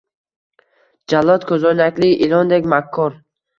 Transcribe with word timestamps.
Jallod— 1.13 1.45
ko’zoynakli 1.53 2.11
ilondek 2.29 2.69
makkor 2.77 3.23